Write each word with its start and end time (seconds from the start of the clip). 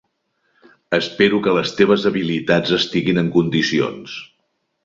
Espero 0.97 1.41
que 1.47 1.53
les 1.57 1.75
teves 1.81 2.07
habilitats 2.13 2.75
estiguin 2.81 3.25
en 3.25 3.33
condicions. 3.39 4.21